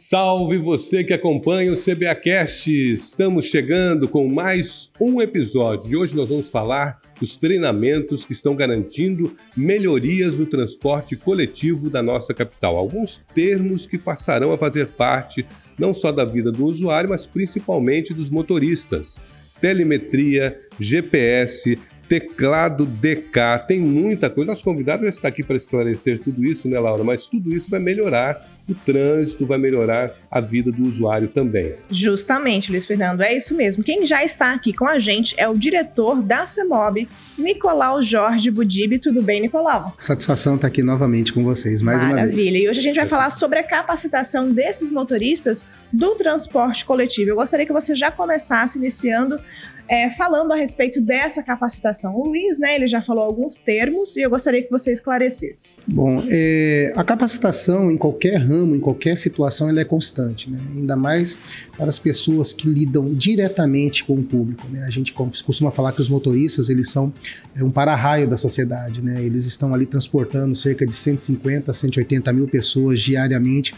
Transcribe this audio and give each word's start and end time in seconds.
Salve 0.00 0.58
você 0.58 1.02
que 1.02 1.12
acompanha 1.12 1.72
o 1.72 1.76
CBAcast! 1.76 2.70
Estamos 2.70 3.46
chegando 3.46 4.06
com 4.06 4.28
mais 4.28 4.92
um 5.00 5.20
episódio. 5.20 5.98
Hoje 5.98 6.14
nós 6.14 6.28
vamos 6.28 6.48
falar 6.48 7.02
dos 7.18 7.36
treinamentos 7.36 8.24
que 8.24 8.32
estão 8.32 8.54
garantindo 8.54 9.34
melhorias 9.56 10.38
no 10.38 10.46
transporte 10.46 11.16
coletivo 11.16 11.90
da 11.90 12.00
nossa 12.00 12.32
capital. 12.32 12.76
Alguns 12.76 13.20
termos 13.34 13.86
que 13.86 13.98
passarão 13.98 14.52
a 14.52 14.56
fazer 14.56 14.86
parte 14.86 15.44
não 15.76 15.92
só 15.92 16.12
da 16.12 16.24
vida 16.24 16.52
do 16.52 16.66
usuário, 16.66 17.10
mas 17.10 17.26
principalmente 17.26 18.14
dos 18.14 18.30
motoristas. 18.30 19.20
Telemetria, 19.60 20.60
GPS, 20.78 21.76
teclado 22.08 22.86
DK, 22.86 23.66
tem 23.66 23.80
muita 23.80 24.30
coisa. 24.30 24.52
Nosso 24.52 24.62
convidado 24.62 25.02
já 25.02 25.08
está 25.08 25.26
aqui 25.26 25.42
para 25.42 25.56
esclarecer 25.56 26.20
tudo 26.20 26.44
isso, 26.44 26.68
né, 26.68 26.78
Laura? 26.78 27.02
Mas 27.02 27.26
tudo 27.26 27.52
isso 27.52 27.68
vai 27.68 27.80
melhorar 27.80 28.57
o 28.68 28.74
trânsito, 28.74 29.46
vai 29.46 29.58
melhorar 29.58 30.14
a 30.30 30.40
vida 30.40 30.70
do 30.70 30.84
usuário 30.86 31.28
também. 31.28 31.74
Justamente, 31.90 32.70
Luiz 32.70 32.84
Fernando, 32.84 33.22
é 33.22 33.36
isso 33.36 33.54
mesmo. 33.54 33.82
Quem 33.82 34.04
já 34.04 34.24
está 34.24 34.52
aqui 34.52 34.72
com 34.72 34.86
a 34.86 34.98
gente 34.98 35.34
é 35.38 35.48
o 35.48 35.56
diretor 35.56 36.22
da 36.22 36.46
CEMOB, 36.46 37.08
Nicolau 37.38 38.02
Jorge 38.02 38.50
Budib. 38.50 38.98
Tudo 38.98 39.22
bem, 39.22 39.40
Nicolau? 39.40 39.94
Satisfação 39.98 40.56
estar 40.56 40.68
aqui 40.68 40.82
novamente 40.82 41.32
com 41.32 41.42
vocês, 41.42 41.80
mais 41.80 42.02
Maravilha. 42.02 42.22
uma 42.22 42.26
vez. 42.26 42.36
Maravilha. 42.36 42.64
E 42.64 42.68
hoje 42.68 42.80
a 42.80 42.82
gente 42.82 42.96
vai 42.96 43.06
falar 43.06 43.30
sobre 43.30 43.58
a 43.58 43.62
capacitação 43.62 44.52
desses 44.52 44.90
motoristas 44.90 45.64
do 45.92 46.14
transporte 46.14 46.84
coletivo. 46.84 47.30
Eu 47.30 47.36
gostaria 47.36 47.64
que 47.64 47.72
você 47.72 47.96
já 47.96 48.10
começasse 48.10 48.78
iniciando 48.78 49.40
é, 49.88 50.10
falando 50.10 50.52
a 50.52 50.56
respeito 50.56 51.00
dessa 51.00 51.42
capacitação. 51.42 52.14
O 52.14 52.28
Luiz, 52.28 52.58
né, 52.58 52.74
ele 52.74 52.86
já 52.86 53.00
falou 53.00 53.24
alguns 53.24 53.56
termos 53.56 54.16
e 54.16 54.20
eu 54.20 54.30
gostaria 54.30 54.62
que 54.62 54.70
você 54.70 54.92
esclarecesse. 54.92 55.76
Bom, 55.86 56.22
é, 56.28 56.92
a 56.94 57.02
capacitação 57.02 57.90
em 57.90 57.96
qualquer 57.96 58.36
ramo, 58.36 58.57
em 58.74 58.80
qualquer 58.80 59.16
situação, 59.16 59.68
ela 59.68 59.80
é 59.80 59.84
constante, 59.84 60.50
né? 60.50 60.58
ainda 60.74 60.96
mais 60.96 61.38
para 61.76 61.88
as 61.88 61.98
pessoas 61.98 62.52
que 62.52 62.68
lidam 62.68 63.12
diretamente 63.14 64.04
com 64.04 64.14
o 64.14 64.22
público. 64.22 64.66
Né? 64.70 64.84
A 64.84 64.90
gente 64.90 65.12
costuma 65.12 65.70
falar 65.70 65.92
que 65.92 66.00
os 66.00 66.08
motoristas 66.08 66.68
eles 66.68 66.90
são 66.90 67.12
é, 67.54 67.62
um 67.62 67.70
para-raio 67.70 68.28
da 68.28 68.36
sociedade, 68.36 69.02
né? 69.02 69.22
eles 69.22 69.44
estão 69.44 69.74
ali 69.74 69.86
transportando 69.86 70.54
cerca 70.54 70.86
de 70.86 70.94
150 70.94 71.70
a 71.70 71.74
180 71.74 72.32
mil 72.32 72.48
pessoas 72.48 73.00
diariamente 73.00 73.74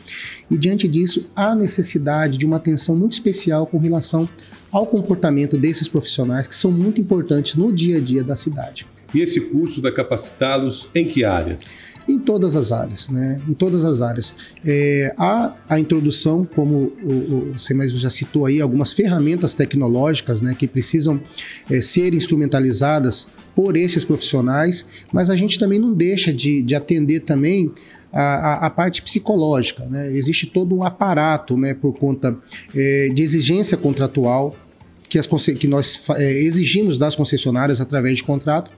e 0.51 0.57
diante 0.57 0.87
disso 0.87 1.31
há 1.35 1.55
necessidade 1.55 2.39
de 2.39 2.47
uma 2.47 2.57
atenção 2.57 2.97
muito 2.97 3.13
especial 3.13 3.67
com 3.67 3.79
relação 3.79 4.29
ao 4.71 4.87
comportamento 4.87 5.59
desses 5.59 5.89
profissionais 5.89 6.47
que 6.47 6.55
são 6.55 6.71
muito 6.71 7.01
importantes 7.01 7.57
no 7.57 7.73
dia 7.73 7.99
a 7.99 8.01
dia 8.01 8.23
da 8.23 8.37
cidade. 8.37 8.87
E 9.13 9.21
esse 9.21 9.41
curso 9.41 9.83
vai 9.83 9.91
capacitá-los 9.91 10.89
em 10.95 11.05
que 11.05 11.25
áreas? 11.25 11.85
Em 12.11 12.19
todas 12.19 12.57
as 12.57 12.73
áreas, 12.73 13.09
né? 13.09 13.41
Em 13.49 13.55
todas 13.55 13.85
as 13.85 14.03
áreas. 14.03 14.35
É, 14.67 15.15
há 15.17 15.55
a 15.69 15.79
introdução, 15.79 16.45
como 16.45 16.93
o, 17.05 17.55
o, 17.71 17.75
mesmo 17.75 17.99
já 17.99 18.11
citou 18.11 18.47
aí, 18.47 18.61
algumas 18.61 18.93
ferramentas 18.93 19.55
tecnológicas 19.55 20.41
né, 20.41 20.57
que 20.59 20.67
precisam 20.67 21.21
é, 21.71 21.81
ser 21.81 22.13
instrumentalizadas 22.15 23.29
por 23.55 23.77
esses 23.77 24.03
profissionais, 24.03 24.87
mas 25.13 25.31
a 25.31 25.37
gente 25.37 25.59
também 25.59 25.79
não 25.79 25.93
deixa 25.93 26.33
de, 26.33 26.63
de 26.63 26.75
atender 26.75 27.21
também 27.21 27.73
a, 28.13 28.23
a, 28.23 28.67
a, 28.67 28.71
parte 28.71 29.03
psicológica. 29.03 29.85
Né? 29.85 30.13
Existe 30.13 30.47
todo 30.47 30.75
um 30.75 30.83
aparato 30.83 31.57
né, 31.57 31.75
por 31.75 31.93
conta 31.93 32.37
é, 32.75 33.09
de 33.09 33.23
exigência 33.23 33.77
contratual 33.77 34.57
que, 35.09 35.19
as, 35.19 35.27
que 35.27 35.69
nós 35.69 36.03
é, 36.17 36.33
exigimos 36.43 36.99
das 36.99 37.15
concessionárias 37.15 37.81
através 37.81 38.17
de 38.17 38.25
contrato 38.25 38.71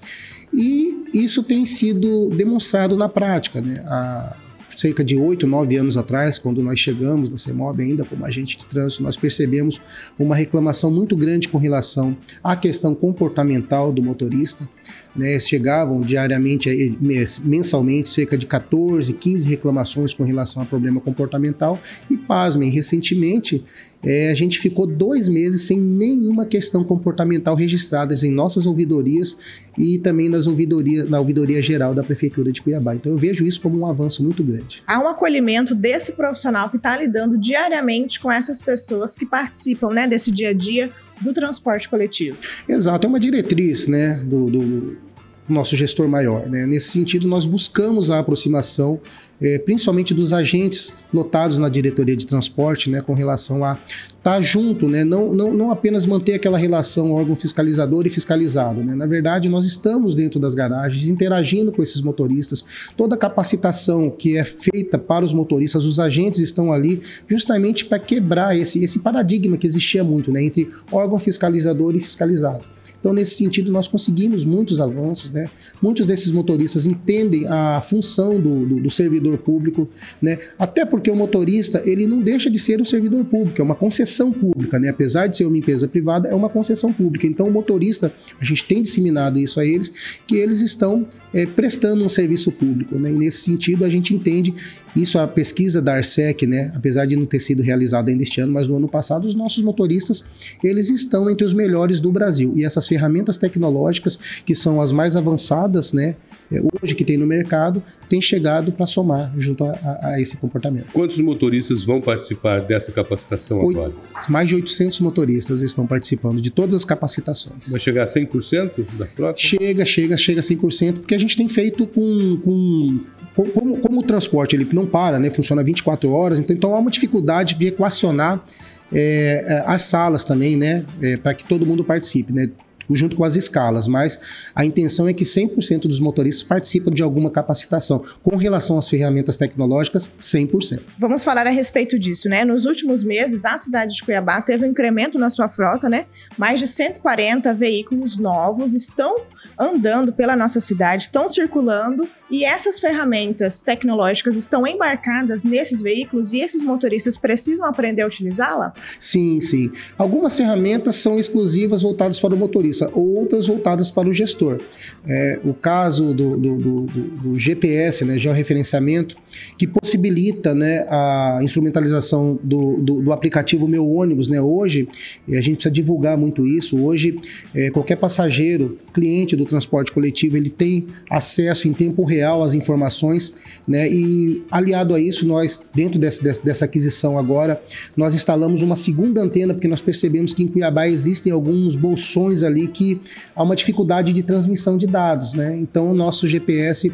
e 0.53 1.02
isso 1.13 1.43
tem 1.43 1.67
sido 1.67 2.31
demonstrado 2.31 2.97
na 2.97 3.09
prática. 3.09 3.61
Né? 3.61 3.85
A, 3.87 4.37
cerca 4.77 5.05
de 5.05 5.17
oito, 5.17 5.47
nove 5.47 5.77
anos 5.77 5.97
atrás, 5.97 6.39
quando 6.39 6.63
nós 6.63 6.79
chegamos 6.79 7.29
na 7.29 7.37
CEMOB 7.37 7.83
ainda 7.83 8.05
como 8.05 8.25
agente 8.25 8.57
de 8.57 8.67
trânsito, 8.67 9.03
nós 9.03 9.17
percebemos 9.17 9.81
uma 10.19 10.35
reclamação 10.35 10.91
muito 10.91 11.17
grande 11.17 11.49
com 11.49 11.59
relação 11.59 12.17
à 12.43 12.57
questão 12.57 12.95
comportamental 12.95 13.93
do 13.93 14.03
motorista. 14.03 14.69
Né? 15.15 15.39
Chegavam 15.39 16.01
diariamente, 16.01 16.99
mensalmente, 17.45 18.09
cerca 18.09 18.37
de 18.37 18.47
14, 18.47 19.13
15 19.13 19.49
reclamações 19.49 20.15
com 20.15 20.25
relação 20.25 20.63
a 20.63 20.67
problema 20.67 21.01
comportamental. 21.01 21.81
E, 22.11 22.17
pasmem, 22.17 22.71
recentemente 22.71 23.65
é, 24.05 24.31
a 24.31 24.35
gente 24.35 24.59
ficou 24.59 24.87
dois 24.87 25.29
meses 25.29 25.63
sem 25.63 25.79
nenhuma 25.79 26.45
questão 26.45 26.83
comportamental 26.83 27.55
registrada 27.55 28.13
em 28.15 28.33
nossas 28.33 28.67
ouvidorias 28.67 29.37
e 29.79 29.99
também 30.01 30.29
nas 30.29 30.47
ouvidorias, 30.47 31.09
na 31.09 31.21
ouvidoria 31.21 31.63
geral 31.63 31.95
da 31.95 32.03
Prefeitura 32.03 32.51
de 32.51 32.61
Cuiabá. 32.61 32.97
Então 32.97 33.13
eu 33.13 33.19
vejo 33.19 33.45
isso 33.45 33.61
como 33.61 33.79
um 33.79 33.87
avanço 33.87 34.23
muito 34.23 34.43
grande. 34.43 34.83
Há 34.87 34.99
um 34.99 35.07
acolhimento 35.07 35.75
desse 35.75 36.13
profissional 36.13 36.69
que 36.69 36.77
está 36.77 36.97
lidando 36.97 37.39
diariamente 37.39 38.19
com 38.19 38.31
essas 38.31 38.61
pessoas 38.61 39.15
que 39.15 39.25
participam 39.25 39.91
né, 39.91 40.09
desse 40.09 40.33
dia 40.33 40.49
a 40.49 40.53
dia 40.53 40.91
do 41.23 41.33
transporte 41.33 41.89
coletivo. 41.89 42.39
Exato, 42.69 43.07
é 43.07 43.09
uma 43.09 43.21
diretriz 43.21 43.87
né, 43.87 44.15
do, 44.25 44.51
do 44.51 45.12
nosso 45.49 45.77
gestor 45.77 46.09
maior. 46.09 46.49
Né? 46.49 46.67
Nesse 46.67 46.89
sentido, 46.89 47.27
nós 47.27 47.45
buscamos 47.45 48.11
a 48.11 48.19
aproximação, 48.19 49.01
é, 49.41 49.59
principalmente 49.59 50.15
dos 50.15 50.33
agentes 50.33 50.95
notados 51.13 51.59
na 51.59 51.69
diretoria 51.69 52.17
de 52.17 52.27
transporte, 52.27 52.89
né, 52.89 53.03
com 53.03 53.13
relação 53.13 53.65
a 53.65 53.73
estar 53.73 54.37
tá 54.37 54.41
junto, 54.41 54.89
né? 54.89 55.05
não, 55.05 55.35
não, 55.35 55.53
não 55.53 55.71
apenas 55.73 56.07
manter 56.07 56.35
aquela 56.35 56.57
relação 56.57 57.11
órgão 57.13 57.35
fiscalizador 57.35 58.07
e 58.07 58.11
fiscalizado. 58.11 58.85
Né? 58.85 58.95
Na 58.95 59.07
verdade, 59.07 59.49
nós 59.49 59.67
estamos 59.67 60.15
dentro 60.15 60.39
das 60.39 60.55
garagens, 60.55 61.09
interagindo 61.09 61.73
com 61.73 61.83
esses 61.83 62.01
motoristas. 62.01 62.65
Toda 62.97 63.17
a 63.17 63.19
capacitação 63.19 64.09
que 64.11 64.37
é 64.37 64.45
feita 64.45 64.97
para 64.97 65.25
os 65.25 65.33
motoristas, 65.33 65.85
os 65.85 65.99
agentes 65.99 66.39
estão 66.39 66.73
ali 66.73 67.03
justamente 67.27 67.85
para 67.85 67.99
quebrar 67.99 68.57
esse, 68.57 68.85
esse 68.85 69.01
paradigma 69.01 69.57
que 69.57 69.67
existia 69.67 70.05
muito 70.05 70.31
né, 70.31 70.45
entre 70.45 70.71
órgão 70.91 71.19
fiscalizador 71.19 71.97
e 71.97 72.01
fiscalizado. 72.01 72.72
Então, 73.03 73.13
nesse 73.13 73.35
sentido, 73.35 73.73
nós 73.73 73.89
conseguimos 73.89 74.45
muitos 74.45 74.81
avanços, 74.81 75.29
né? 75.29 75.47
Muitos 75.83 76.07
desses 76.07 76.31
motoristas 76.31 76.87
entendem 76.87 77.49
a 77.49 77.81
função 77.81 78.41
do, 78.41 78.65
do, 78.65 78.81
do, 78.81 78.91
servidor 78.91 79.39
público, 79.39 79.89
né? 80.23 80.39
Até 80.57 80.85
porque 80.85 81.11
o 81.11 81.17
motorista, 81.17 81.83
ele 81.85 82.07
não 82.07 82.23
deixa 82.23 82.49
de 82.49 82.61
ser 82.61 82.81
um 82.81 82.85
servidor 82.85 83.25
público, 83.25 83.61
é 83.61 83.65
uma 83.65 83.75
concessão 83.75 84.33
pública, 84.33 84.79
né? 84.79 84.89
Apesar 84.89 85.27
de 85.27 85.37
ser 85.37 85.47
uma 85.47 85.59
empresa 85.59 85.89
privada, 85.89 86.29
é 86.29 86.35
uma 86.35 86.49
concessão 86.49 86.93
pública. 86.93 87.27
Então, 87.27 87.49
o 87.49 87.51
motorista, 87.51 88.15
a 88.41 88.45
gente 88.45 88.65
tem 88.67 88.81
disseminado 88.81 89.37
isso 89.37 89.59
a 89.59 89.67
eles, 89.67 89.93
que 90.25 90.37
eles 90.37 90.61
estão 90.61 91.05
é, 91.35 91.45
prestando 91.45 92.05
um 92.05 92.09
serviço 92.09 92.53
público, 92.53 92.95
né? 93.01 93.11
E 93.11 93.19
nesse 93.19 93.39
sentido, 93.39 93.85
a 93.85 93.91
gente 93.91 94.15
entende 94.15 94.55
isso 94.95 95.19
a 95.19 95.27
pesquisa 95.27 95.81
da 95.81 95.95
Arsec, 95.95 96.47
né, 96.47 96.71
apesar 96.75 97.07
de 97.07 97.17
não 97.17 97.25
ter 97.25 97.41
sido 97.41 97.63
realizada 97.63 98.11
ainda 98.11 98.23
este 98.23 98.41
ano, 98.41 98.53
mas 98.53 98.69
no 98.69 98.77
ano 98.77 98.89
passado, 98.89 99.25
os 99.27 99.35
nossos 99.35 99.63
motoristas, 99.63 100.25
eles 100.63 100.91
estão 100.91 101.31
entre 101.31 101.47
os 101.47 101.55
melhores 101.55 101.99
do 101.99 102.13
Brasil. 102.13 102.53
E 102.57 102.65
essas 102.65 102.87
ferramentas 102.93 103.39
tecnológicas, 103.39 104.19
que 104.45 104.55
são 104.55 104.79
as 104.79 104.93
mais 104.93 105.17
avançadas, 105.17 105.95
né, 105.95 106.15
é, 106.53 106.61
hoje 106.83 106.95
que 106.95 107.05
tem 107.05 107.17
no 107.17 107.27
mercado, 107.27 107.83
têm 108.07 108.21
chegado 108.21 108.71
para 108.71 108.85
somar 108.85 109.33
junto 109.39 109.65
a, 109.65 109.71
a, 109.71 110.09
a, 110.09 110.21
esse 110.21 110.37
comportamento. 110.37 110.93
Quantos 110.93 111.19
motoristas 111.19 111.85
vão 111.85 112.03
participar 112.03 112.61
dessa 112.61 112.93
capacitação 112.93 113.61
Oito, 113.61 113.79
agora? 113.79 113.95
Mais 114.29 114.47
de 114.49 114.57
800 114.57 115.01
motoristas 115.01 115.63
estão 115.63 115.87
participando 115.87 116.43
de 116.43 116.51
todas 116.51 116.75
as 116.75 116.85
capacitações. 116.85 117.71
Vai 117.71 117.81
chegar 117.81 118.03
a 118.03 118.07
100% 118.07 118.85
da 118.99 119.07
frota? 119.07 119.39
Chega, 119.39 119.87
chega, 119.87 120.17
chega 120.19 120.41
a 120.41 120.45
100%, 120.45 120.97
porque 120.97 121.15
a 121.15 121.19
gente 121.19 121.35
tem 121.35 121.49
feito 121.49 121.87
com, 121.87 122.37
com 122.45 123.01
como, 123.35 123.79
como, 123.79 124.01
o 124.01 124.03
transporte 124.03 124.55
ele 124.55 124.69
não 124.75 124.85
para, 124.87 125.19
né, 125.19 125.31
funciona 125.31 125.65
24 125.65 126.11
horas, 126.11 126.39
então, 126.39 126.55
então 126.55 126.75
há 126.75 126.79
uma 126.79 126.91
dificuldade 126.91 127.55
de 127.55 127.69
equacionar 127.69 128.45
é, 128.93 129.63
as 129.67 129.83
salas 129.83 130.23
também, 130.23 130.55
né, 130.55 130.85
é, 131.01 131.17
para 131.17 131.33
que 131.33 131.45
todo 131.45 131.65
mundo 131.65 131.83
participe, 131.83 132.31
né, 132.31 132.51
junto 132.91 133.17
com 133.17 133.25
as 133.25 133.37
escalas, 133.37 133.87
mas 133.87 134.19
a 134.55 134.65
intenção 134.65 135.09
é 135.09 135.13
que 135.13 135.25
100% 135.25 135.83
dos 135.83 136.01
motoristas 136.01 136.43
participam 136.43 136.91
de 136.91 137.03
alguma 137.03 137.31
capacitação. 137.31 138.05
Com 138.23 138.37
relação 138.37 138.79
às 138.79 138.89
ferramentas 138.89 139.37
tecnológicas, 139.37 140.11
100%. 140.19 140.81
Vamos 140.99 141.25
falar 141.25 141.47
a 141.47 141.51
respeito 141.51 141.99
disso, 141.99 142.29
né? 142.29 142.45
Nos 142.45 142.67
últimos 142.67 143.03
meses, 143.03 143.45
a 143.45 143.59
cidade 143.59 143.95
de 143.95 144.03
Cuiabá 144.03 144.41
teve 144.41 144.67
um 144.67 144.71
incremento 144.71 145.19
na 145.19 145.31
sua 145.31 145.49
frota, 145.49 145.89
né? 145.89 146.07
Mais 146.37 146.61
de 146.61 146.67
140 146.67 147.53
veículos 147.55 148.19
novos 148.19 148.75
estão 148.75 149.17
andando 149.59 150.13
pela 150.13 150.37
nossa 150.37 150.61
cidade, 150.61 151.05
estão 151.05 151.29
circulando 151.29 152.09
e 152.33 152.47
essas 152.47 152.81
ferramentas 152.81 153.61
tecnológicas 153.61 154.37
estão 154.37 154.67
embarcadas 154.67 155.45
nesses 155.45 155.83
veículos 155.83 156.33
e 156.33 156.41
esses 156.41 156.65
motoristas 156.65 157.19
precisam 157.19 157.67
aprender 157.67 158.01
a 158.01 158.07
utilizá-la? 158.07 158.73
Sim, 158.99 159.39
sim. 159.43 159.71
Algumas 159.99 160.35
ferramentas 160.35 160.97
são 160.97 161.19
exclusivas 161.19 161.83
voltadas 161.83 162.19
para 162.19 162.35
o 162.35 162.39
motorista 162.39 162.91
outras 162.95 163.47
voltadas 163.47 163.91
para 163.91 164.09
o 164.09 164.15
gestor. 164.15 164.59
É, 165.07 165.41
o 165.45 165.53
caso 165.53 166.15
do, 166.15 166.39
do, 166.39 166.59
do, 166.59 166.81
do 166.87 167.39
GPS, 167.39 168.03
né, 168.03 168.17
georreferenciamento, 168.17 169.15
que 169.59 169.67
possibilita 169.67 170.55
né, 170.55 170.87
a 170.89 171.41
instrumentalização 171.43 172.39
do, 172.43 172.81
do, 172.81 173.03
do, 173.03 173.13
aplicativo 173.13 173.69
Meu 173.69 173.87
Ônibus. 173.87 174.29
Né? 174.29 174.41
Hoje, 174.41 174.89
a 175.29 175.41
gente 175.43 175.57
precisa 175.57 175.73
divulgar 175.73 176.17
muito 176.17 176.47
isso. 176.47 176.83
Hoje, 176.83 177.19
é, 177.55 177.69
qualquer 177.69 177.97
passageiro, 177.97 178.79
cliente 178.95 179.37
do 179.37 179.45
transporte 179.45 179.93
coletivo, 179.93 180.39
ele 180.39 180.49
tem 180.49 180.87
acesso 181.11 181.69
em 181.69 181.75
tempo 181.75 182.05
real 182.05 182.22
às 182.25 182.55
informações. 182.55 183.35
Né? 183.67 183.91
E 183.91 184.45
aliado 184.51 184.95
a 184.95 185.01
isso, 185.01 185.27
nós, 185.27 185.63
dentro 185.75 185.99
dessa, 185.99 186.23
dessa 186.43 186.65
aquisição 186.65 187.19
agora, 187.19 187.61
nós 187.97 188.15
instalamos 188.15 188.63
uma 188.63 188.77
segunda 188.77 189.23
antena, 189.23 189.55
porque 189.55 189.69
nós 189.69 189.81
percebemos 189.81 190.35
que 190.35 190.43
em 190.43 190.49
Cuiabá 190.49 190.89
existem 190.89 191.33
alguns 191.33 191.75
bolsões 191.75 192.43
ali 192.43 192.69
que 192.69 193.01
há 193.35 193.43
uma 193.43 193.57
dificuldade 193.57 194.13
de 194.13 194.23
transmissão 194.23 194.77
de 194.77 194.87
dados. 194.87 195.35
Né? 195.35 195.57
Então, 195.57 195.91
o 195.91 195.95
nosso 195.95 196.29
GPS 196.29 196.93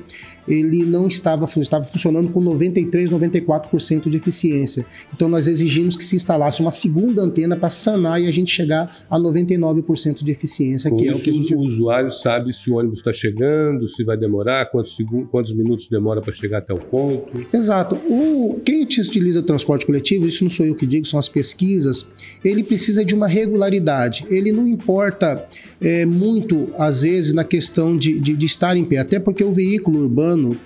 ele 0.48 0.84
não 0.84 1.06
estava, 1.06 1.44
estava 1.44 1.84
funcionando 1.84 2.30
com 2.30 2.40
93, 2.40 3.10
94% 3.10 4.08
de 4.08 4.16
eficiência. 4.16 4.86
Então 5.14 5.28
nós 5.28 5.46
exigimos 5.46 5.96
que 5.96 6.04
se 6.04 6.16
instalasse 6.16 6.62
uma 6.62 6.70
segunda 6.70 7.22
antena 7.22 7.54
para 7.54 7.68
sanar 7.68 8.20
e 8.20 8.26
a 8.26 8.30
gente 8.30 8.50
chegar 8.50 9.04
a 9.10 9.18
99% 9.18 10.24
de 10.24 10.30
eficiência, 10.30 10.90
Com 10.90 10.96
que 10.96 11.08
é 11.08 11.14
o 11.14 11.18
que 11.18 11.32
gente... 11.32 11.54
o 11.54 11.60
usuário 11.60 12.10
sabe 12.10 12.54
se 12.54 12.70
o 12.70 12.76
ônibus 12.76 13.00
está 13.00 13.12
chegando, 13.12 13.88
se 13.88 14.02
vai 14.02 14.16
demorar, 14.16 14.66
quantos, 14.70 14.96
segundos, 14.96 15.17
quantos 15.26 15.52
minutos 15.52 15.88
demora 15.88 16.20
para 16.20 16.32
chegar 16.32 16.58
até 16.58 16.72
o 16.72 16.78
ponto. 16.78 17.46
Exato. 17.52 17.96
O, 17.96 18.60
quem 18.64 18.82
utiliza 18.82 19.42
transporte 19.42 19.84
coletivo, 19.84 20.26
isso 20.26 20.44
não 20.44 20.50
sou 20.50 20.64
eu 20.64 20.74
que 20.74 20.86
digo, 20.86 21.06
são 21.06 21.18
as 21.18 21.28
pesquisas, 21.28 22.06
ele 22.44 22.62
precisa 22.62 23.04
de 23.04 23.14
uma 23.14 23.26
regularidade. 23.26 24.24
Ele 24.30 24.50
não 24.50 24.66
importa 24.66 25.46
é, 25.80 26.06
muito, 26.06 26.68
às 26.78 27.02
vezes, 27.02 27.32
na 27.32 27.44
questão 27.44 27.96
de, 27.96 28.18
de, 28.18 28.36
de 28.36 28.46
estar 28.46 28.76
em 28.76 28.84
pé, 28.84 28.98
até 28.98 29.18
porque 29.18 29.44
o 29.44 29.52
veículo 29.52 30.00
urbano 30.00 30.38
ano, 30.38 30.56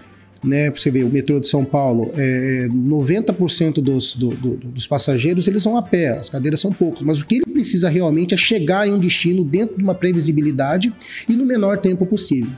né, 0.45 0.71
você 0.71 0.91
vê, 0.91 1.05
o 1.05 1.09
metrô 1.09 1.39
de 1.39 1.47
São 1.47 1.65
Paulo, 1.65 2.11
é, 2.17 2.67
90% 2.69 3.75
dos, 3.75 4.15
do, 4.15 4.31
do, 4.31 4.57
dos 4.57 4.87
passageiros 4.89 5.47
eles 5.47 5.63
vão 5.63 5.77
a 5.77 5.83
pé, 5.83 6.19
as 6.19 6.29
cadeiras 6.29 6.61
são 6.61 6.73
poucas, 6.73 7.03
mas 7.03 7.21
o 7.21 7.27
que 7.27 7.37
ele 7.37 7.47
precisa 7.47 7.89
realmente 7.89 8.35
é 8.35 8.37
chegar 8.37 8.89
em 8.89 8.93
um 8.93 8.99
destino 8.99 9.45
dentro 9.45 9.77
de 9.77 9.85
uma 9.85 9.95
previsibilidade 9.95 10.93
e 11.29 11.37
no 11.37 11.47
menor 11.47 11.79
tempo 11.79 12.05
possível. 12.05 12.51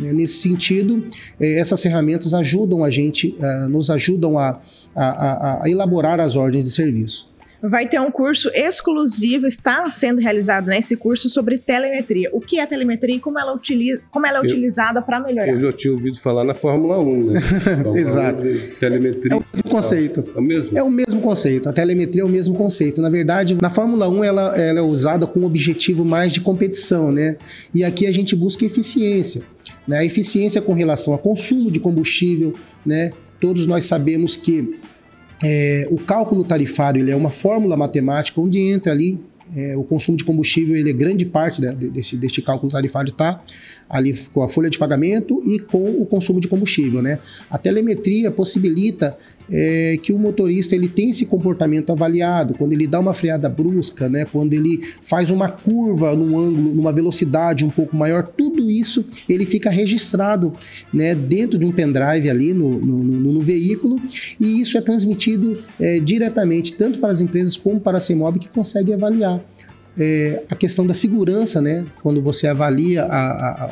Né, 0.00 0.12
nesse 0.12 0.38
sentido, 0.38 1.04
é, 1.38 1.58
essas 1.58 1.82
ferramentas 1.82 2.34
ajudam 2.34 2.82
a 2.82 2.90
gente, 2.90 3.36
é, 3.38 3.68
nos 3.68 3.90
ajudam 3.90 4.38
a, 4.38 4.60
a, 4.94 5.64
a 5.64 5.70
elaborar 5.70 6.18
as 6.18 6.36
ordens 6.36 6.64
de 6.64 6.70
serviço 6.70 7.29
vai 7.62 7.86
ter 7.86 8.00
um 8.00 8.10
curso 8.10 8.50
exclusivo, 8.54 9.46
está 9.46 9.90
sendo 9.90 10.20
realizado 10.20 10.66
nesse 10.66 10.94
né, 10.94 11.00
curso 11.00 11.28
sobre 11.28 11.58
telemetria. 11.58 12.30
O 12.32 12.40
que 12.40 12.58
é 12.58 12.66
telemetria 12.66 13.16
e 13.16 13.20
como 13.20 13.38
ela, 13.38 13.52
utiliza, 13.52 14.02
como 14.10 14.26
ela 14.26 14.38
é 14.38 14.40
eu, 14.40 14.44
utilizada 14.44 15.02
para 15.02 15.20
melhorar? 15.20 15.48
Eu 15.48 15.60
já 15.60 15.72
tinha 15.72 15.92
ouvido 15.92 16.18
falar 16.18 16.44
na 16.44 16.54
Fórmula 16.54 16.98
1, 16.98 17.24
né? 17.24 17.40
Exato. 18.00 18.42
Telemetria. 18.78 19.32
É 19.32 19.36
o 19.36 19.44
mesmo 19.52 19.70
conceito. 19.70 20.24
É 20.34 20.38
o 20.38 20.42
mesmo? 20.42 20.78
É 20.78 20.82
o 20.82 20.90
mesmo 20.90 21.20
conceito. 21.20 21.68
A 21.68 21.72
telemetria 21.72 22.22
é 22.22 22.24
o 22.24 22.28
mesmo 22.28 22.54
conceito. 22.54 23.02
Na 23.02 23.10
verdade, 23.10 23.56
na 23.60 23.70
Fórmula 23.70 24.08
1 24.08 24.24
ela, 24.24 24.56
ela 24.56 24.78
é 24.78 24.82
usada 24.82 25.26
com 25.26 25.40
um 25.40 25.44
objetivo 25.44 26.04
mais 26.04 26.32
de 26.32 26.40
competição, 26.40 27.12
né? 27.12 27.36
E 27.74 27.84
aqui 27.84 28.06
a 28.06 28.12
gente 28.12 28.34
busca 28.34 28.64
eficiência. 28.64 29.42
Né? 29.86 29.98
A 29.98 30.04
eficiência 30.04 30.62
com 30.62 30.72
relação 30.72 31.12
ao 31.12 31.18
consumo 31.18 31.70
de 31.70 31.78
combustível, 31.78 32.54
né? 32.84 33.12
Todos 33.38 33.66
nós 33.66 33.84
sabemos 33.84 34.36
que 34.36 34.78
é, 35.42 35.88
o 35.90 35.96
cálculo 35.96 36.44
tarifário 36.44 37.00
ele 37.00 37.10
é 37.10 37.16
uma 37.16 37.30
fórmula 37.30 37.76
matemática 37.76 38.40
onde 38.40 38.58
entra 38.58 38.92
ali 38.92 39.18
é, 39.56 39.76
o 39.76 39.82
consumo 39.82 40.16
de 40.16 40.24
combustível, 40.24 40.76
ele 40.76 40.90
é 40.90 40.92
grande 40.92 41.24
parte 41.24 41.60
desse, 41.60 42.16
deste 42.16 42.40
cálculo 42.40 42.70
tarifário 42.70 43.10
está 43.10 43.42
ali 43.88 44.16
com 44.32 44.42
a 44.42 44.48
folha 44.48 44.70
de 44.70 44.78
pagamento 44.78 45.42
e 45.44 45.58
com 45.58 45.82
o 45.82 46.06
consumo 46.06 46.40
de 46.40 46.46
combustível. 46.46 47.02
Né? 47.02 47.18
A 47.50 47.58
telemetria 47.58 48.30
possibilita 48.30 49.18
é, 49.50 49.98
que 50.02 50.12
o 50.12 50.18
motorista 50.18 50.74
ele 50.74 50.88
tem 50.88 51.10
esse 51.10 51.26
comportamento 51.26 51.90
avaliado, 51.90 52.54
quando 52.54 52.72
ele 52.72 52.86
dá 52.86 53.00
uma 53.00 53.12
freada 53.12 53.48
brusca, 53.48 54.08
né, 54.08 54.24
quando 54.30 54.52
ele 54.52 54.82
faz 55.02 55.30
uma 55.30 55.48
curva 55.48 56.14
num 56.14 56.38
ângulo, 56.38 56.74
numa 56.74 56.92
velocidade 56.92 57.64
um 57.64 57.70
pouco 57.70 57.96
maior, 57.96 58.22
tudo 58.22 58.70
isso 58.70 59.04
ele 59.28 59.44
fica 59.44 59.70
registrado 59.70 60.52
né, 60.92 61.14
dentro 61.14 61.58
de 61.58 61.64
um 61.64 61.72
pendrive 61.72 62.30
ali 62.30 62.54
no, 62.54 62.78
no, 62.78 62.98
no, 63.02 63.32
no 63.32 63.40
veículo 63.40 64.00
e 64.38 64.60
isso 64.60 64.78
é 64.78 64.80
transmitido 64.80 65.58
é, 65.78 65.98
diretamente 65.98 66.72
tanto 66.74 66.98
para 66.98 67.12
as 67.12 67.20
empresas 67.20 67.56
como 67.56 67.80
para 67.80 67.98
a 67.98 68.00
CEMOB 68.00 68.38
que 68.38 68.48
consegue 68.48 68.92
avaliar. 68.92 69.40
É, 69.98 70.44
a 70.48 70.54
questão 70.54 70.86
da 70.86 70.94
segurança, 70.94 71.60
né? 71.60 71.84
Quando 72.00 72.22
você 72.22 72.46
avalia 72.46 73.02
a, 73.02 73.64
a, 73.66 73.70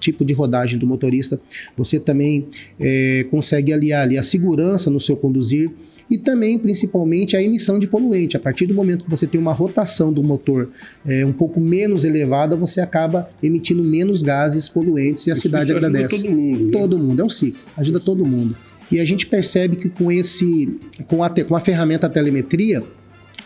tipo 0.00 0.24
de 0.24 0.32
rodagem 0.32 0.78
do 0.78 0.86
motorista, 0.86 1.40
você 1.76 2.00
também 2.00 2.46
é, 2.80 3.26
consegue 3.30 3.72
aliar 3.72 4.02
ali 4.02 4.18
a 4.18 4.22
segurança 4.22 4.90
no 4.90 4.98
seu 4.98 5.16
conduzir 5.16 5.70
e 6.10 6.18
também, 6.18 6.58
principalmente, 6.58 7.36
a 7.36 7.42
emissão 7.42 7.78
de 7.78 7.86
poluente. 7.86 8.36
A 8.36 8.40
partir 8.40 8.66
do 8.66 8.74
momento 8.74 9.04
que 9.04 9.10
você 9.10 9.28
tem 9.28 9.40
uma 9.40 9.52
rotação 9.52 10.12
do 10.12 10.22
motor 10.24 10.68
é, 11.06 11.24
um 11.24 11.32
pouco 11.32 11.60
menos 11.60 12.02
elevada, 12.02 12.56
você 12.56 12.80
acaba 12.80 13.30
emitindo 13.40 13.84
menos 13.84 14.20
gases 14.20 14.68
poluentes 14.68 15.26
e 15.28 15.30
a 15.30 15.34
Isso 15.34 15.42
cidade 15.42 15.70
agradece. 15.70 16.16
Todo 16.16 16.30
mundo, 16.30 16.58
né? 16.58 16.72
todo 16.72 16.98
mundo, 16.98 17.22
é 17.22 17.24
um 17.24 17.30
ciclo, 17.30 17.60
ajuda 17.76 18.00
todo 18.00 18.26
mundo. 18.26 18.56
E 18.90 18.98
a 18.98 19.04
gente 19.04 19.24
percebe 19.24 19.76
que 19.76 19.88
com 19.88 20.10
esse, 20.10 20.80
com 21.06 21.22
a, 21.22 21.30
com 21.30 21.54
a 21.54 21.60
ferramenta 21.60 22.10
telemetria, 22.10 22.82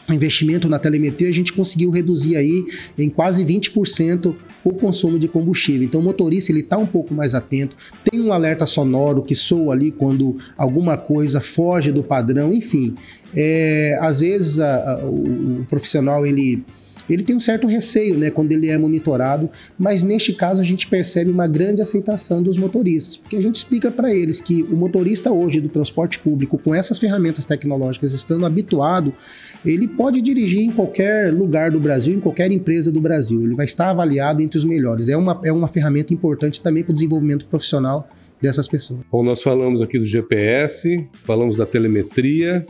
investimento 0.08 0.66
na 0.66 0.78
telemetria, 0.78 1.28
a 1.28 1.32
gente 1.32 1.52
conseguiu 1.52 1.90
reduzir 1.90 2.36
aí 2.36 2.64
em 2.96 3.10
quase 3.10 3.44
20% 3.44 4.34
o 4.64 4.72
consumo 4.72 5.18
de 5.18 5.28
combustível. 5.28 5.82
Então 5.82 6.00
o 6.00 6.04
motorista 6.04 6.50
ele 6.50 6.60
está 6.60 6.78
um 6.78 6.86
pouco 6.86 7.12
mais 7.12 7.34
atento, 7.34 7.76
tem 8.10 8.20
um 8.20 8.32
alerta 8.32 8.64
sonoro 8.66 9.22
que 9.22 9.34
soa 9.34 9.74
ali 9.74 9.90
quando 9.90 10.36
alguma 10.56 10.96
coisa 10.96 11.40
foge 11.40 11.92
do 11.92 12.02
padrão, 12.02 12.52
enfim. 12.52 12.94
É, 13.36 13.98
às 14.00 14.20
vezes 14.20 14.58
a, 14.58 14.92
a, 14.92 15.04
o, 15.04 15.60
o 15.60 15.66
profissional 15.68 16.24
ele 16.26 16.64
ele 17.08 17.22
tem 17.22 17.34
um 17.34 17.40
certo 17.40 17.66
receio, 17.66 18.16
né, 18.16 18.30
quando 18.30 18.52
ele 18.52 18.68
é 18.68 18.78
monitorado, 18.78 19.50
mas 19.78 20.02
neste 20.02 20.32
caso 20.32 20.60
a 20.60 20.64
gente 20.64 20.86
percebe 20.86 21.30
uma 21.30 21.46
grande 21.46 21.82
aceitação 21.82 22.42
dos 22.42 22.56
motoristas, 22.56 23.16
porque 23.16 23.36
a 23.36 23.42
gente 23.42 23.56
explica 23.56 23.90
para 23.90 24.14
eles 24.14 24.40
que 24.40 24.62
o 24.64 24.76
motorista 24.76 25.32
hoje 25.32 25.60
do 25.60 25.68
transporte 25.68 26.18
público, 26.18 26.58
com 26.58 26.74
essas 26.74 26.98
ferramentas 26.98 27.44
tecnológicas 27.44 28.12
estando 28.12 28.46
habituado, 28.46 29.12
ele 29.64 29.88
pode 29.88 30.20
dirigir 30.20 30.62
em 30.62 30.70
qualquer 30.70 31.32
lugar 31.32 31.70
do 31.70 31.80
Brasil, 31.80 32.14
em 32.14 32.20
qualquer 32.20 32.50
empresa 32.52 32.90
do 32.90 33.00
Brasil. 33.00 33.42
Ele 33.42 33.54
vai 33.54 33.66
estar 33.66 33.90
avaliado 33.90 34.42
entre 34.42 34.58
os 34.58 34.64
melhores. 34.64 35.08
É 35.08 35.16
uma, 35.16 35.40
é 35.44 35.52
uma 35.52 35.68
ferramenta 35.68 36.12
importante 36.12 36.60
também 36.60 36.84
para 36.84 36.92
o 36.92 36.94
desenvolvimento 36.94 37.46
profissional 37.46 38.08
dessas 38.40 38.68
pessoas. 38.68 39.00
Bom, 39.10 39.22
nós 39.22 39.42
falamos 39.42 39.80
aqui 39.80 39.98
do 39.98 40.04
GPS, 40.04 41.08
falamos 41.24 41.56
da 41.56 41.66
telemetria. 41.66 42.66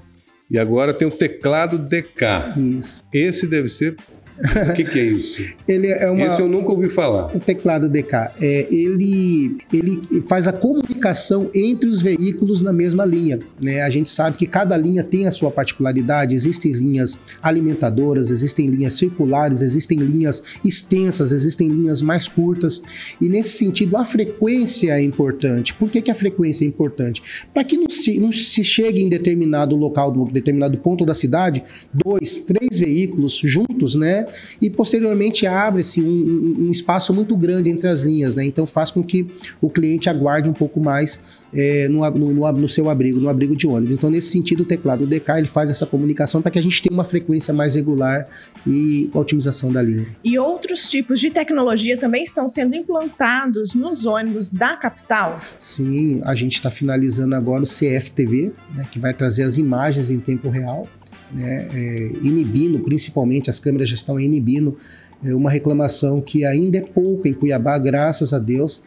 E 0.50 0.58
agora 0.58 0.92
tem 0.92 1.08
o 1.08 1.10
teclado 1.10 1.78
DK. 1.78 2.58
Isso. 2.78 3.02
Esse 3.12 3.46
deve 3.46 3.68
ser 3.68 3.96
o 4.36 4.74
que, 4.74 4.84
que, 4.84 4.98
é 4.98 5.04
isso? 5.04 5.54
ele 5.66 5.86
é 5.86 6.10
uma, 6.10 6.26
Esse 6.26 6.40
eu 6.40 6.48
nunca 6.48 6.70
ouvi 6.70 6.90
falar. 6.90 7.34
O 7.34 7.38
teclado 7.38 7.88
DK. 7.88 8.32
É, 8.40 8.66
ele, 8.74 9.56
ele 9.72 10.02
faz 10.26 10.48
a 10.48 10.52
comunicação 10.52 11.50
entre 11.54 11.88
os 11.88 12.02
veículos 12.02 12.60
na 12.60 12.72
mesma 12.72 13.04
linha. 13.04 13.38
Né? 13.60 13.82
A 13.82 13.90
gente 13.90 14.10
sabe 14.10 14.36
que 14.36 14.46
cada 14.46 14.76
linha 14.76 15.04
tem 15.04 15.26
a 15.26 15.30
sua 15.30 15.50
particularidade. 15.50 16.34
Existem 16.34 16.72
linhas 16.72 17.16
alimentadoras, 17.40 18.30
existem 18.30 18.66
linhas 18.66 18.94
circulares, 18.94 19.62
existem 19.62 19.98
linhas 19.98 20.42
extensas, 20.64 21.30
existem 21.30 21.68
linhas 21.68 22.02
mais 22.02 22.26
curtas. 22.26 22.82
E 23.20 23.28
nesse 23.28 23.56
sentido, 23.56 23.96
a 23.96 24.04
frequência 24.04 24.92
é 24.92 25.02
importante. 25.02 25.74
Por 25.74 25.88
que, 25.90 26.02
que 26.02 26.10
a 26.10 26.14
frequência 26.14 26.64
é 26.64 26.68
importante? 26.68 27.22
Para 27.52 27.62
que 27.62 27.76
não 27.76 27.88
se, 27.88 28.18
não 28.18 28.32
se 28.32 28.64
chegue 28.64 29.00
em 29.00 29.08
determinado 29.08 29.76
local, 29.76 30.12
determinado 30.26 30.76
ponto 30.78 31.04
da 31.06 31.14
cidade, 31.14 31.62
dois, 31.92 32.38
três 32.38 32.80
veículos 32.80 33.40
juntos, 33.44 33.94
né? 33.94 34.23
E 34.60 34.70
posteriormente 34.70 35.46
abre-se 35.46 36.00
um, 36.00 36.06
um, 36.06 36.66
um, 36.66 36.70
espaço 36.70 37.12
muito 37.12 37.36
grande 37.36 37.70
entre 37.70 37.88
as 37.88 38.02
linhas, 38.02 38.34
né? 38.34 38.44
Então 38.44 38.66
faz 38.66 38.90
com 38.90 39.02
que 39.02 39.26
o 39.60 39.68
cliente 39.68 40.08
aguarde 40.08 40.48
um 40.48 40.52
pouco 40.52 40.80
mais 40.80 41.20
é, 41.54 41.88
no, 41.88 42.08
no, 42.10 42.52
no, 42.52 42.68
seu 42.68 42.90
abrigo, 42.90 43.20
no 43.20 43.28
abrigo 43.28 43.54
de 43.54 43.66
ônibus. 43.66 43.94
Então, 43.94 44.10
nesse 44.10 44.30
sentido, 44.30 44.60
o 44.60 44.64
teclado 44.64 45.06
DK 45.06 45.38
ele 45.38 45.46
faz 45.46 45.70
essa 45.70 45.86
comunicação 45.86 46.42
para 46.42 46.50
que 46.50 46.58
a 46.58 46.62
gente 46.62 46.82
tenha 46.82 46.92
uma 46.92 47.04
frequência 47.04 47.54
mais 47.54 47.76
regular 47.76 48.26
e 48.66 49.08
otimização 49.14 49.72
da 49.72 49.80
linha. 49.80 50.08
E 50.24 50.38
outros 50.38 50.88
tipos 50.88 51.20
de 51.20 51.30
tecnologia 51.30 51.96
também 51.96 52.24
estão 52.24 52.48
sendo 52.48 52.74
implantados 52.74 53.74
nos 53.74 54.04
ônibus 54.04 54.50
da 54.50 54.76
capital? 54.76 55.40
Sim, 55.56 56.20
a 56.24 56.34
gente 56.34 56.54
está 56.54 56.70
finalizando 56.70 57.34
agora 57.34 57.62
o 57.62 57.66
CFTV, 57.66 58.52
né, 58.74 58.86
que 58.90 58.98
vai 58.98 59.14
trazer 59.14 59.44
as 59.44 59.56
imagens 59.56 60.10
em 60.10 60.18
tempo 60.18 60.48
real 60.48 60.88
né, 61.32 61.68
é, 61.72 62.10
inibindo, 62.22 62.80
principalmente 62.80 63.50
as 63.50 63.58
câmeras 63.58 63.88
já 63.88 63.94
estão 63.94 64.18
inibindo 64.18 64.76
é, 65.24 65.34
uma 65.34 65.50
reclamação 65.50 66.20
que 66.20 66.44
ainda 66.44 66.78
é 66.78 66.80
pouca 66.82 67.28
em 67.28 67.34
Cuiabá, 67.34 67.78
graças 67.78 68.32
a 68.32 68.38
Deus. 68.38 68.82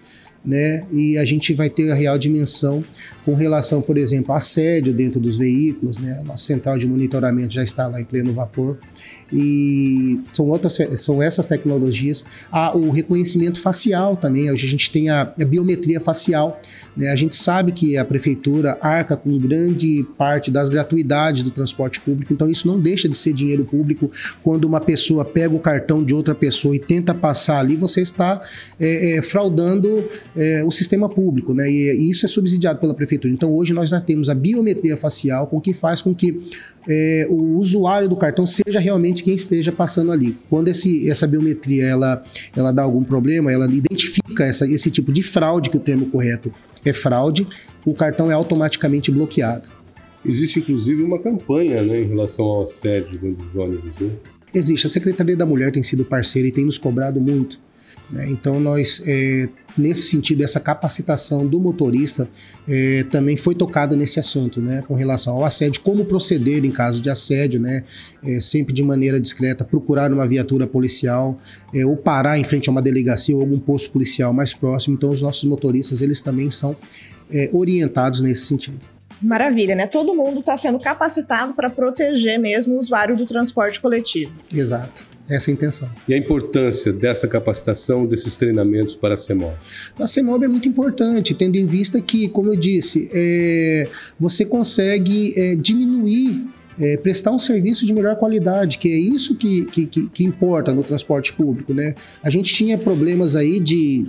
Né? 0.45 0.85
E 0.91 1.17
a 1.17 1.25
gente 1.25 1.53
vai 1.53 1.69
ter 1.69 1.91
a 1.91 1.95
real 1.95 2.17
dimensão 2.17 2.83
com 3.25 3.33
relação, 3.33 3.81
por 3.81 3.97
exemplo, 3.97 4.33
a 4.33 4.37
assédio 4.37 4.93
dentro 4.93 5.19
dos 5.19 5.35
veículos, 5.35 5.97
né? 5.97 6.21
Nossa 6.25 6.45
central 6.45 6.77
de 6.77 6.87
monitoramento 6.87 7.53
já 7.53 7.63
está 7.63 7.87
lá 7.87 7.99
em 7.99 8.05
pleno 8.05 8.33
vapor. 8.33 8.77
E 9.31 10.21
são 10.31 10.47
outras, 10.47 10.77
são 10.97 11.21
essas 11.21 11.45
tecnologias. 11.45 12.23
Ah, 12.49 12.75
o 12.75 12.91
reconhecimento 12.91 13.59
facial 13.59 14.15
também. 14.15 14.49
Hoje 14.49 14.65
a 14.65 14.69
gente 14.69 14.89
tem 14.89 15.09
a, 15.09 15.21
a 15.21 15.45
biometria 15.45 15.99
facial. 15.99 16.61
Né? 16.95 17.09
A 17.09 17.15
gente 17.15 17.35
sabe 17.35 17.71
que 17.71 17.97
a 17.97 18.05
prefeitura 18.05 18.77
arca 18.81 19.17
com 19.17 19.37
grande 19.37 20.05
parte 20.17 20.49
das 20.49 20.69
gratuidades 20.69 21.43
do 21.43 21.51
transporte 21.51 21.99
público, 21.99 22.33
então 22.33 22.49
isso 22.49 22.67
não 22.67 22.79
deixa 22.79 23.09
de 23.09 23.17
ser 23.17 23.33
dinheiro 23.33 23.65
público. 23.65 24.09
Quando 24.41 24.65
uma 24.65 24.79
pessoa 24.79 25.25
pega 25.25 25.53
o 25.53 25.59
cartão 25.59 26.03
de 26.03 26.13
outra 26.13 26.33
pessoa 26.33 26.75
e 26.75 26.79
tenta 26.79 27.13
passar 27.13 27.59
ali, 27.59 27.75
você 27.75 28.01
está 28.01 28.41
é, 28.79 29.17
é, 29.17 29.21
fraudando 29.21 30.09
é, 30.37 30.63
o 30.63 30.69
sistema 30.69 31.09
público, 31.09 31.53
né? 31.53 31.69
E, 31.69 31.91
e 31.91 32.11
isso 32.11 32.25
é 32.25 32.29
subsidiado 32.29 32.79
pela 32.79 32.93
prefeitura. 32.93 33.33
Então 33.33 33.51
hoje 33.53 33.73
nós 33.73 33.89
já 33.89 33.99
temos 33.99 34.29
a 34.29 34.35
biometria 34.35 34.95
facial, 34.95 35.47
com 35.47 35.59
que 35.59 35.73
faz 35.73 36.01
com 36.01 36.13
que 36.13 36.39
é, 36.87 37.25
o 37.27 37.57
usuário 37.57 38.07
do 38.07 38.15
cartão 38.15 38.45
seja 38.45 38.79
realmente 38.79 39.23
quem 39.23 39.33
esteja 39.33 39.71
passando 39.71 40.11
ali. 40.11 40.37
Quando 40.49 40.67
esse, 40.67 41.09
essa 41.09 41.25
biometria 41.25 41.85
ela, 41.85 42.23
ela 42.55 42.71
dá 42.71 42.83
algum 42.83 43.03
problema, 43.03 43.51
ela 43.51 43.65
identifica 43.65 44.45
essa, 44.45 44.65
esse 44.65 44.91
tipo 44.91 45.11
de 45.11 45.23
fraude, 45.23 45.69
que 45.71 45.77
o 45.77 45.81
termo 45.81 46.05
correto 46.05 46.53
é 46.85 46.93
fraude, 46.93 47.47
o 47.83 47.93
cartão 47.93 48.29
é 48.29 48.33
automaticamente 48.35 49.11
bloqueado. 49.11 49.69
Existe 50.23 50.59
inclusive 50.59 51.01
uma 51.01 51.19
campanha 51.19 51.81
né, 51.81 52.01
em 52.01 52.07
relação 52.07 52.45
ao 52.45 52.63
assédio 52.63 53.17
dentro 53.17 53.43
dos 53.43 53.55
ônibus, 53.55 53.99
né? 53.99 54.11
Existe. 54.53 54.87
A 54.87 54.89
Secretaria 54.89 55.35
da 55.35 55.45
Mulher 55.45 55.71
tem 55.71 55.83
sido 55.83 56.05
parceira 56.05 56.47
e 56.47 56.51
tem 56.51 56.65
nos 56.65 56.77
cobrado 56.77 57.19
muito. 57.19 57.59
Né? 58.09 58.29
Então, 58.29 58.59
nós, 58.59 59.01
é, 59.05 59.49
nesse 59.77 60.03
sentido, 60.03 60.43
essa 60.43 60.59
capacitação 60.59 61.45
do 61.45 61.59
motorista 61.59 62.27
é, 62.67 63.03
também 63.11 63.35
foi 63.35 63.53
tocado 63.53 63.95
nesse 63.95 64.19
assunto, 64.19 64.61
né? 64.61 64.83
com 64.87 64.95
relação 64.95 65.35
ao 65.35 65.45
assédio, 65.45 65.81
como 65.81 66.05
proceder 66.05 66.63
em 66.63 66.71
caso 66.71 67.01
de 67.01 67.09
assédio, 67.09 67.59
né? 67.59 67.83
É, 68.23 68.39
sempre 68.39 68.73
de 68.73 68.83
maneira 68.83 69.19
discreta, 69.19 69.65
procurar 69.65 70.11
uma 70.11 70.27
viatura 70.27 70.65
policial 70.65 71.37
é, 71.73 71.85
ou 71.85 71.97
parar 71.97 72.37
em 72.39 72.43
frente 72.43 72.69
a 72.69 72.71
uma 72.71 72.81
delegacia 72.81 73.35
ou 73.35 73.41
algum 73.41 73.59
posto 73.59 73.89
policial 73.89 74.33
mais 74.33 74.53
próximo. 74.53 74.95
Então, 74.95 75.09
os 75.09 75.21
nossos 75.21 75.43
motoristas 75.43 76.01
eles 76.01 76.21
também 76.21 76.49
são 76.49 76.75
é, 77.31 77.49
orientados 77.53 78.21
nesse 78.21 78.45
sentido. 78.45 78.79
Maravilha, 79.21 79.75
né? 79.75 79.87
Todo 79.87 80.13
mundo 80.13 80.41
está 80.41 80.55
sendo 80.55 80.79
capacitado 80.79 81.53
para 81.53 81.69
proteger 81.69 82.39
mesmo 82.39 82.75
o 82.75 82.79
usuário 82.79 83.17
do 83.17 83.25
transporte 83.25 83.81
coletivo. 83.81 84.31
Exato. 84.53 85.16
Essa 85.29 85.49
é 85.49 85.51
a 85.51 85.53
intenção. 85.53 85.89
E 86.07 86.13
a 86.13 86.17
importância 86.17 86.93
dessa 86.93 87.27
capacitação, 87.27 88.05
desses 88.05 88.35
treinamentos 88.35 88.95
para 88.95 89.15
a 89.15 89.17
CEMOB? 89.17 89.53
A 89.99 90.07
CEMOB 90.07 90.45
é 90.45 90.47
muito 90.47 90.69
importante, 90.69 91.33
tendo 91.33 91.57
em 91.57 91.65
vista 91.65 91.99
que, 91.99 92.29
como 92.29 92.49
eu 92.49 92.55
disse, 92.55 93.09
é, 93.13 93.89
você 94.17 94.45
consegue 94.45 95.33
é, 95.37 95.55
diminuir 95.55 96.47
é, 96.79 96.95
prestar 96.95 97.31
um 97.31 97.39
serviço 97.39 97.85
de 97.85 97.93
melhor 97.93 98.15
qualidade, 98.17 98.77
que 98.77 98.87
é 98.87 98.97
isso 98.97 99.35
que, 99.35 99.65
que, 99.65 99.87
que, 99.87 100.09
que, 100.09 100.23
importa 100.23 100.73
no 100.73 100.83
transporte 100.83 101.33
público. 101.33 101.73
Né? 101.73 101.95
A 102.23 102.29
gente 102.29 102.53
tinha 102.53 102.77
problemas 102.77 103.35
aí 103.35 103.59
de 103.59 104.05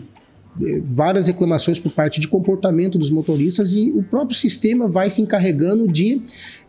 é, 0.62 0.80
várias 0.84 1.26
reclamações 1.26 1.78
por 1.78 1.90
parte 1.90 2.20
de 2.20 2.28
comportamento 2.28 2.98
dos 2.98 3.10
motoristas 3.10 3.74
e 3.74 3.90
o 3.90 4.02
próprio 4.02 4.36
sistema 4.36 4.86
vai 4.86 5.08
se 5.08 5.22
encarregando 5.22 5.88
de 5.88 6.20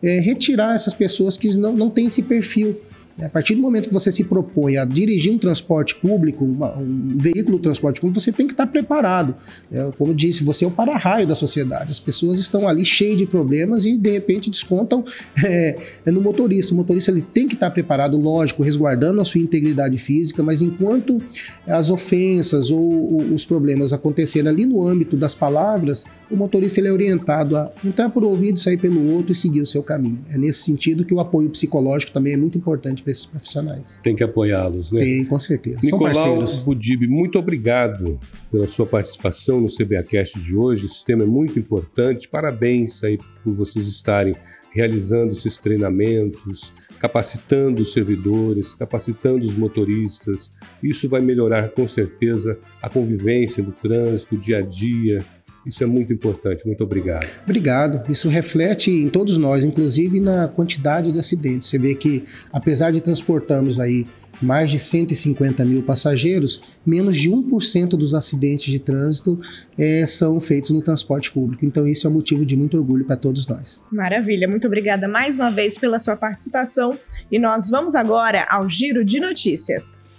é, 0.02 0.18
retirar 0.20 0.74
essas 0.74 0.94
pessoas 0.94 1.36
que 1.36 1.54
não, 1.56 1.74
não 1.74 1.90
têm 1.90 2.06
esse 2.06 2.22
perfil. 2.22 2.80
A 3.24 3.28
partir 3.28 3.54
do 3.54 3.62
momento 3.62 3.88
que 3.88 3.94
você 3.94 4.10
se 4.10 4.24
propõe 4.24 4.76
a 4.76 4.84
dirigir 4.84 5.32
um 5.32 5.38
transporte 5.38 5.94
público, 5.96 6.44
uma, 6.44 6.76
um 6.76 7.16
veículo 7.16 7.56
de 7.56 7.62
transporte 7.62 8.00
público, 8.00 8.20
você 8.20 8.32
tem 8.32 8.46
que 8.46 8.52
estar 8.52 8.66
preparado. 8.66 9.34
É, 9.70 9.90
como 9.96 10.14
disse, 10.14 10.44
você 10.44 10.64
é 10.64 10.68
o 10.68 10.70
para-raio 10.70 11.26
da 11.26 11.34
sociedade. 11.34 11.90
As 11.90 11.98
pessoas 11.98 12.38
estão 12.38 12.66
ali 12.66 12.84
cheias 12.84 13.16
de 13.16 13.26
problemas 13.26 13.84
e, 13.84 13.96
de 13.96 14.10
repente, 14.10 14.50
descontam 14.50 15.04
é, 15.44 15.76
é 16.04 16.10
no 16.10 16.20
motorista. 16.20 16.72
O 16.72 16.76
motorista 16.76 17.10
ele 17.10 17.22
tem 17.22 17.46
que 17.46 17.54
estar 17.54 17.70
preparado, 17.70 18.16
lógico, 18.16 18.62
resguardando 18.62 19.20
a 19.20 19.24
sua 19.24 19.40
integridade 19.40 19.98
física, 19.98 20.42
mas 20.42 20.62
enquanto 20.62 21.20
as 21.66 21.90
ofensas 21.90 22.70
ou, 22.70 23.14
ou 23.14 23.20
os 23.32 23.44
problemas 23.44 23.92
acontecerem 23.92 24.48
ali 24.48 24.66
no 24.66 24.86
âmbito 24.86 25.16
das 25.16 25.34
palavras, 25.34 26.04
o 26.30 26.36
motorista 26.36 26.80
ele 26.80 26.88
é 26.88 26.92
orientado 26.92 27.56
a 27.56 27.70
entrar 27.84 28.08
por 28.10 28.24
ouvido, 28.24 28.58
sair 28.58 28.76
pelo 28.76 29.12
outro 29.12 29.32
e 29.32 29.34
seguir 29.34 29.60
o 29.60 29.66
seu 29.66 29.82
caminho. 29.82 30.20
É 30.30 30.38
nesse 30.38 30.62
sentido 30.62 31.04
que 31.04 31.12
o 31.12 31.20
apoio 31.20 31.50
psicológico 31.50 32.12
também 32.12 32.34
é 32.34 32.36
muito 32.36 32.56
importante 32.56 33.02
para 33.02 33.09
esses 33.10 33.26
profissionais. 33.26 33.98
Tem 34.02 34.14
que 34.14 34.24
apoiá-los, 34.24 34.90
né? 34.92 35.00
Tem, 35.00 35.24
com 35.24 35.38
certeza. 35.38 35.78
Nicolau 35.82 36.14
São 36.14 36.24
parceiros. 36.24 36.62
Budib, 36.62 37.06
muito 37.06 37.38
obrigado 37.38 38.18
pela 38.50 38.68
sua 38.68 38.86
participação 38.86 39.60
no 39.60 39.68
CBAcast 39.68 40.38
de 40.38 40.54
hoje. 40.54 40.86
Esse 40.86 41.04
tema 41.04 41.24
é 41.24 41.26
muito 41.26 41.58
importante. 41.58 42.28
Parabéns 42.28 43.02
aí 43.04 43.18
por 43.42 43.54
vocês 43.54 43.86
estarem 43.86 44.34
realizando 44.72 45.32
esses 45.32 45.58
treinamentos, 45.58 46.72
capacitando 46.98 47.82
os 47.82 47.92
servidores, 47.92 48.74
capacitando 48.74 49.44
os 49.44 49.56
motoristas. 49.56 50.52
Isso 50.82 51.08
vai 51.08 51.20
melhorar 51.20 51.70
com 51.70 51.88
certeza 51.88 52.58
a 52.80 52.88
convivência 52.88 53.62
do 53.62 53.72
trânsito, 53.72 54.34
o 54.34 54.38
dia 54.38 54.58
a 54.58 54.62
dia, 54.62 55.24
isso 55.66 55.82
é 55.82 55.86
muito 55.86 56.12
importante. 56.12 56.66
Muito 56.66 56.82
obrigado. 56.82 57.26
Obrigado. 57.44 58.10
Isso 58.10 58.28
reflete 58.28 58.90
em 58.90 59.08
todos 59.08 59.36
nós, 59.36 59.64
inclusive 59.64 60.20
na 60.20 60.48
quantidade 60.48 61.12
de 61.12 61.18
acidentes. 61.18 61.68
Você 61.68 61.78
vê 61.78 61.94
que, 61.94 62.24
apesar 62.52 62.90
de 62.90 63.00
transportarmos 63.00 63.78
aí 63.78 64.06
mais 64.40 64.70
de 64.70 64.78
150 64.78 65.64
mil 65.64 65.82
passageiros, 65.82 66.62
menos 66.84 67.18
de 67.18 67.28
1% 67.30 67.90
dos 67.90 68.14
acidentes 68.14 68.72
de 68.72 68.78
trânsito 68.78 69.38
é, 69.78 70.06
são 70.06 70.40
feitos 70.40 70.70
no 70.70 70.82
transporte 70.82 71.30
público. 71.30 71.64
Então, 71.64 71.86
isso 71.86 72.06
é 72.06 72.10
um 72.10 72.14
motivo 72.14 72.46
de 72.46 72.56
muito 72.56 72.76
orgulho 72.76 73.04
para 73.04 73.16
todos 73.16 73.46
nós. 73.46 73.82
Maravilha. 73.92 74.48
Muito 74.48 74.66
obrigada 74.66 75.06
mais 75.06 75.36
uma 75.36 75.50
vez 75.50 75.76
pela 75.76 75.98
sua 75.98 76.16
participação. 76.16 76.98
E 77.30 77.38
nós 77.38 77.68
vamos 77.68 77.94
agora 77.94 78.46
ao 78.48 78.68
Giro 78.68 79.04
de 79.04 79.20
Notícias. 79.20 80.09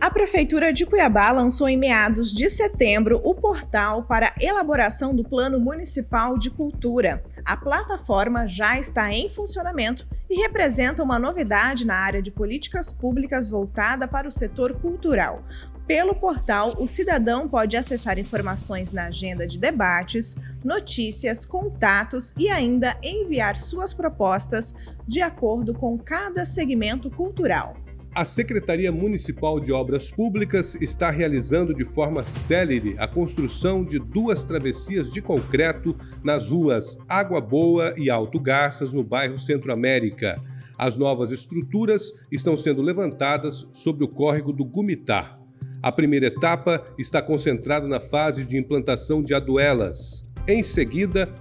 A 0.00 0.10
Prefeitura 0.10 0.72
de 0.72 0.86
Cuiabá 0.86 1.30
lançou 1.30 1.68
em 1.68 1.76
meados 1.76 2.32
de 2.32 2.48
setembro 2.48 3.20
o 3.22 3.34
portal 3.34 4.02
para 4.04 4.32
elaboração 4.40 5.14
do 5.14 5.22
Plano 5.22 5.60
Municipal 5.60 6.38
de 6.38 6.48
Cultura. 6.48 7.22
A 7.44 7.54
plataforma 7.54 8.46
já 8.46 8.78
está 8.78 9.12
em 9.12 9.28
funcionamento 9.28 10.08
e 10.30 10.40
representa 10.40 11.02
uma 11.02 11.18
novidade 11.18 11.86
na 11.86 11.96
área 11.96 12.22
de 12.22 12.30
políticas 12.30 12.90
públicas 12.90 13.50
voltada 13.50 14.08
para 14.08 14.26
o 14.26 14.32
setor 14.32 14.72
cultural. 14.80 15.44
Pelo 15.86 16.14
portal, 16.14 16.76
o 16.78 16.86
cidadão 16.86 17.46
pode 17.46 17.76
acessar 17.76 18.18
informações 18.18 18.92
na 18.92 19.08
agenda 19.08 19.46
de 19.46 19.58
debates, 19.58 20.34
notícias, 20.64 21.44
contatos 21.44 22.32
e 22.38 22.48
ainda 22.48 22.96
enviar 23.02 23.58
suas 23.58 23.92
propostas 23.92 24.74
de 25.06 25.20
acordo 25.20 25.74
com 25.74 25.98
cada 25.98 26.46
segmento 26.46 27.10
cultural. 27.10 27.76
A 28.12 28.24
Secretaria 28.24 28.90
Municipal 28.90 29.60
de 29.60 29.72
Obras 29.72 30.10
Públicas 30.10 30.74
está 30.74 31.10
realizando 31.10 31.72
de 31.72 31.84
forma 31.84 32.24
célere 32.24 32.96
a 32.98 33.06
construção 33.06 33.84
de 33.84 34.00
duas 34.00 34.42
travessias 34.42 35.12
de 35.12 35.22
concreto 35.22 35.94
nas 36.22 36.48
ruas 36.48 36.98
Água 37.08 37.40
Boa 37.40 37.94
e 37.96 38.10
Alto 38.10 38.40
Garças, 38.40 38.92
no 38.92 39.04
bairro 39.04 39.38
Centro 39.38 39.72
América. 39.72 40.42
As 40.76 40.96
novas 40.96 41.30
estruturas 41.30 42.12
estão 42.32 42.56
sendo 42.56 42.82
levantadas 42.82 43.64
sobre 43.70 44.02
o 44.02 44.08
córrego 44.08 44.52
do 44.52 44.64
Gumitá. 44.64 45.36
A 45.80 45.92
primeira 45.92 46.26
etapa 46.26 46.84
está 46.98 47.22
concentrada 47.22 47.86
na 47.86 48.00
fase 48.00 48.44
de 48.44 48.58
implantação 48.58 49.22
de 49.22 49.34
aduelas. 49.34 50.24
Em 50.48 50.64
seguida, 50.64 51.32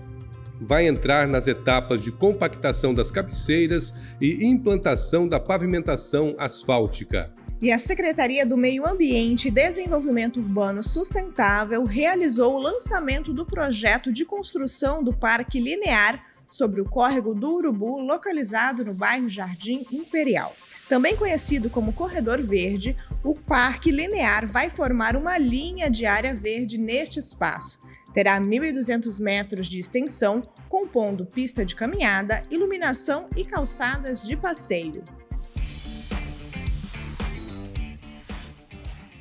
vai 0.60 0.88
entrar 0.88 1.28
nas 1.28 1.48
etapas 1.48 2.04
de 2.04 2.12
compactação 2.12 2.94
das 2.94 3.12
cabeceiras 3.12 3.94
e 4.20 4.46
implantação 4.46 5.28
da 5.28 5.40
pavimentação 5.40 6.36
asfáltica. 6.38 7.32
E 7.62 7.72
a 7.72 7.78
Secretaria 7.78 8.46
do 8.46 8.56
Meio 8.56 8.88
Ambiente 8.88 9.50
e 9.50 9.52
Desenvolvimento 9.52 10.40
Urbano 10.40 10.82
Sustentável 10.82 11.84
realizou 11.84 12.56
o 12.56 12.62
lançamento 12.62 13.34
do 13.34 13.46
projeto 13.46 14.14
de 14.14 14.24
construção 14.24 15.04
do 15.04 15.14
Parque 15.14 15.60
Linear 15.60 16.24
sobre 16.50 16.80
o 16.80 16.86
córrego 16.86 17.36
do 17.36 17.54
Urubu, 17.56 18.00
localizado 18.00 18.86
no 18.86 18.94
bairro 18.94 19.30
Jardim 19.30 19.86
Imperial. 19.92 20.56
Também 20.88 21.16
conhecido 21.16 21.70
como 21.70 21.94
Corredor 21.94 22.42
Verde, 22.42 22.96
o 23.24 23.36
Parque 23.36 23.92
Linear 23.92 24.48
vai 24.48 24.70
formar 24.70 25.16
uma 25.16 25.38
linha 25.38 25.90
de 25.90 26.06
área 26.06 26.34
verde 26.34 26.78
neste 26.78 27.20
espaço 27.20 27.78
Terá 28.20 28.38
1.200 28.38 29.18
metros 29.22 29.70
de 29.70 29.80
extensão, 29.80 30.42
compondo 30.68 31.26
pista 31.26 31.66
de 31.66 31.74
caminhada, 31.74 32.42
iluminação 32.52 33.30
e 33.34 33.46
calçadas 33.46 34.28
de 34.28 34.36
passeio. 34.36 35.02